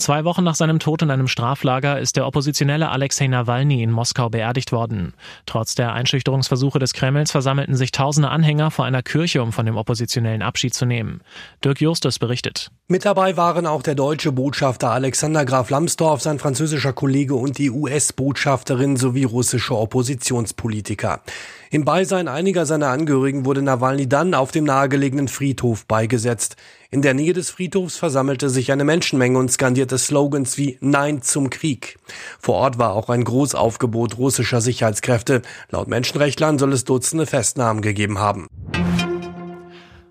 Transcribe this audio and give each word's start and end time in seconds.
Zwei 0.00 0.24
Wochen 0.24 0.44
nach 0.44 0.54
seinem 0.54 0.78
Tod 0.78 1.02
in 1.02 1.10
einem 1.10 1.26
Straflager 1.26 1.98
ist 1.98 2.14
der 2.14 2.24
Oppositionelle 2.24 2.88
Alexei 2.88 3.26
Nawalny 3.26 3.82
in 3.82 3.90
Moskau 3.90 4.28
beerdigt 4.28 4.70
worden. 4.70 5.12
Trotz 5.44 5.74
der 5.74 5.92
Einschüchterungsversuche 5.92 6.78
des 6.78 6.92
Kremls 6.92 7.32
versammelten 7.32 7.74
sich 7.74 7.90
tausende 7.90 8.28
Anhänger 8.28 8.70
vor 8.70 8.84
einer 8.84 9.02
Kirche, 9.02 9.42
um 9.42 9.52
von 9.52 9.66
dem 9.66 9.76
Oppositionellen 9.76 10.40
Abschied 10.40 10.72
zu 10.72 10.86
nehmen. 10.86 11.20
Dirk 11.64 11.80
Justus 11.80 12.20
berichtet. 12.20 12.70
Mit 12.86 13.04
dabei 13.04 13.36
waren 13.36 13.66
auch 13.66 13.82
der 13.82 13.96
deutsche 13.96 14.30
Botschafter 14.30 14.92
Alexander 14.92 15.44
Graf 15.44 15.68
Lambsdorff, 15.68 16.22
sein 16.22 16.38
französischer 16.38 16.92
Kollege 16.92 17.34
und 17.34 17.58
die 17.58 17.68
US-Botschafterin 17.70 18.96
sowie 18.96 19.24
russische 19.24 19.76
Oppositionspolitiker. 19.76 21.22
Im 21.70 21.84
Beisein 21.84 22.28
einiger 22.28 22.64
seiner 22.64 22.88
Angehörigen 22.88 23.44
wurde 23.44 23.62
Nawalny 23.62 24.08
dann 24.08 24.32
auf 24.32 24.52
dem 24.52 24.64
nahegelegenen 24.64 25.28
Friedhof 25.28 25.86
beigesetzt. 25.86 26.56
In 26.90 27.02
der 27.02 27.12
Nähe 27.12 27.34
des 27.34 27.50
Friedhofs 27.50 27.98
versammelte 27.98 28.48
sich 28.48 28.72
eine 28.72 28.82
Menschenmenge 28.82 29.38
und 29.38 29.52
skandierte 29.52 29.98
Slogans 29.98 30.56
wie 30.56 30.78
Nein 30.80 31.20
zum 31.20 31.50
Krieg. 31.50 31.98
Vor 32.40 32.54
Ort 32.54 32.78
war 32.78 32.94
auch 32.94 33.10
ein 33.10 33.24
Großaufgebot 33.24 34.16
russischer 34.16 34.62
Sicherheitskräfte. 34.62 35.42
Laut 35.68 35.88
Menschenrechtlern 35.88 36.58
soll 36.58 36.72
es 36.72 36.84
Dutzende 36.84 37.26
Festnahmen 37.26 37.82
gegeben 37.82 38.18
haben. 38.20 38.46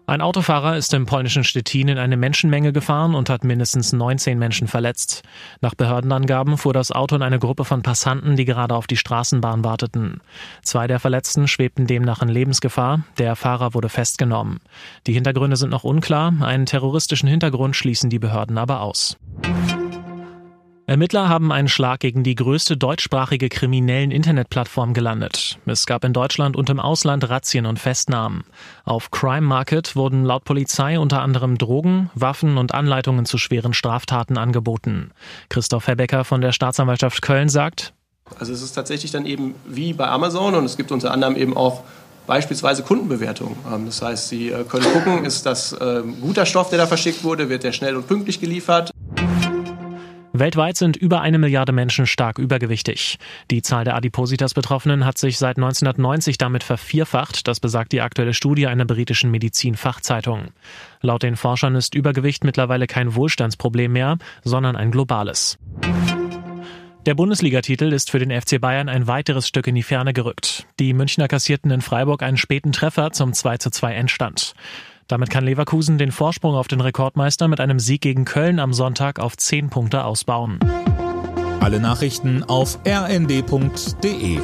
Ein 0.10 0.22
Autofahrer 0.22 0.78
ist 0.78 0.94
im 0.94 1.06
polnischen 1.06 1.44
Stettin 1.44 1.90
in 1.90 1.98
eine 1.98 2.16
Menschenmenge 2.16 2.72
gefahren 2.72 3.14
und 3.14 3.30
hat 3.30 3.44
mindestens 3.44 3.92
19 3.92 4.40
Menschen 4.40 4.70
verletzt. 4.70 5.22
Nach 5.60 5.76
Behördenangaben 5.76 6.58
fuhr 6.58 6.72
das 6.72 6.94
Auto 6.94 7.18
in 7.18 7.22
eine 7.22 7.40
Gruppe 7.40 7.66
von 7.66 7.82
Passanten, 7.82 8.38
die 8.38 8.46
gerade 8.46 8.74
auf 8.74 8.88
die 8.88 8.96
Straßenbahn 8.96 9.66
warteten. 9.66 10.22
Zwei 10.62 10.88
der 10.88 11.02
Verletzten 11.02 11.50
schwebten 11.50 11.88
demnach 11.88 12.22
in 12.22 12.30
Lebensgefahr. 12.30 13.02
Der 13.18 13.36
Fahrer 13.36 13.74
wurde 13.74 13.90
festgenommen. 13.90 14.62
Die 15.08 15.14
Hintergründe 15.14 15.58
sind 15.58 15.72
noch 15.72 15.84
unklar. 15.84 16.34
Einen 16.40 16.68
terroristischen 16.68 17.28
Hintergrund 17.28 17.76
schließen 17.76 18.10
die 18.10 18.20
Behörden 18.20 18.58
aber 18.58 18.80
aus. 18.80 19.18
Ermittler 20.90 21.28
haben 21.28 21.52
einen 21.52 21.68
Schlag 21.68 22.00
gegen 22.00 22.24
die 22.24 22.36
größte 22.36 22.78
deutschsprachige 22.78 23.50
kriminellen 23.50 24.10
Internetplattform 24.10 24.94
gelandet. 24.94 25.60
Es 25.66 25.86
gab 25.86 26.06
in 26.06 26.14
Deutschland 26.14 26.56
und 26.56 26.70
im 26.70 26.80
Ausland 26.80 27.28
Razzien 27.28 27.66
und 27.66 27.78
Festnahmen. 27.78 28.46
Auf 28.86 29.12
Crime 29.12 29.46
Market 29.46 29.98
wurden 29.98 30.24
laut 30.24 30.46
Polizei 30.46 30.98
unter 30.98 31.22
anderem 31.22 31.58
Drogen, 31.58 32.10
Waffen 32.16 32.58
und 32.58 32.74
Anleitungen 32.74 33.26
zu 33.26 33.38
schweren 33.38 33.74
Straftaten 33.74 34.38
angeboten. 34.38 35.12
Christoph 35.50 35.88
Herbecker 35.88 36.24
von 36.24 36.40
der 36.40 36.54
Staatsanwaltschaft 36.54 37.22
Köln 37.22 37.50
sagt, 37.50 37.92
also 38.40 38.54
es 38.54 38.62
ist 38.62 38.72
tatsächlich 38.72 39.12
dann 39.12 39.26
eben 39.26 39.56
wie 39.66 39.92
bei 39.92 40.08
Amazon 40.08 40.56
und 40.56 40.64
es 40.64 40.78
gibt 40.78 40.94
unter 40.94 41.12
anderem 41.12 41.36
eben 41.36 41.58
auch 41.58 41.84
beispielsweise 42.28 42.84
Kundenbewertungen. 42.84 43.58
Ähm, 43.70 43.88
das 43.88 44.02
heißt, 44.02 44.30
Sie 44.30 44.52
äh, 44.52 44.64
können 44.64 44.86
gucken, 44.94 45.26
ist 45.26 45.46
das 45.46 45.76
ähm, 45.82 46.22
guter 46.22 46.46
Stoff, 46.46 46.70
der 46.70 46.78
da 46.78 46.88
verschickt 46.88 47.26
wurde, 47.26 47.50
wird 47.50 47.64
der 47.64 47.74
schnell 47.74 47.98
und 47.98 48.08
pünktlich 48.08 48.40
geliefert. 48.40 48.92
Weltweit 50.40 50.78
sind 50.78 50.98
über 50.98 51.22
eine 51.22 51.38
Milliarde 51.38 51.72
Menschen 51.72 52.06
stark 52.06 52.38
übergewichtig. 52.40 53.18
Die 53.50 53.62
Zahl 53.62 53.84
der 53.84 53.96
Adipositas-Betroffenen 53.96 55.06
hat 55.06 55.18
sich 55.18 55.38
seit 55.38 55.58
1990 55.58 56.38
damit 56.38 56.64
vervierfacht, 56.64 57.48
das 57.48 57.60
besagt 57.60 57.92
die 57.92 58.02
aktuelle 58.02 58.34
Studie 58.34 58.68
einer 58.68 58.86
britischen 58.86 59.32
Medizin-Fachzeitung. 59.32 60.50
Laut 61.02 61.24
den 61.24 61.36
Forschern 61.36 61.76
ist 61.76 61.96
Übergewicht 61.96 62.44
mittlerweile 62.44 62.88
kein 62.88 63.16
Wohlstandsproblem 63.16 63.92
mehr, 63.92 64.18
sondern 64.44 64.76
ein 64.76 64.92
globales. 64.92 65.58
Der 67.06 67.16
Bundesligatitel 67.16 67.94
ist 67.94 68.12
für 68.12 68.20
den 68.20 68.32
FC 68.32 68.60
Bayern 68.60 68.90
ein 68.90 69.08
weiteres 69.08 69.48
Stück 69.48 69.68
in 69.68 69.76
die 69.76 69.84
Ferne 69.84 70.12
gerückt. 70.12 70.68
Die 70.78 70.94
Münchner 70.94 71.30
kassierten 71.30 71.72
in 71.72 71.80
Freiburg 71.80 72.22
einen 72.22 72.36
späten 72.36 72.74
Treffer 72.74 73.12
zum 73.12 73.32
2 73.32 73.60
zu 73.60 73.70
2 73.70 73.94
Endstand. 73.94 74.56
Damit 75.08 75.30
kann 75.30 75.46
Leverkusen 75.46 75.98
den 75.98 76.12
Vorsprung 76.12 76.56
auf 76.56 76.68
den 76.68 76.82
Rekordmeister 76.82 77.48
mit 77.48 77.60
einem 77.60 77.80
Sieg 77.80 78.02
gegen 78.02 78.26
Köln 78.26 78.60
am 78.60 78.74
Sonntag 78.74 79.20
auf 79.20 79.38
10 79.38 79.70
Punkte 79.70 80.04
ausbauen. 80.04 80.60
Alle 81.62 81.80
Nachrichten 81.80 82.44
auf 82.44 82.80
rnd.de 82.86 84.40